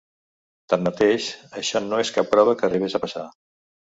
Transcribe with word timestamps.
Tanmateix, 0.73 1.27
això 1.61 1.81
no 1.89 1.99
és 2.05 2.11
cap 2.15 2.31
prova 2.31 2.57
que 2.63 2.67
arribés 2.69 2.97
a 2.97 3.03
passar. 3.05 3.27